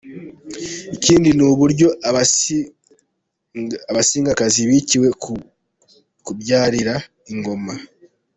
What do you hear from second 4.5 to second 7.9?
baciwe ku kubyarira ingoma.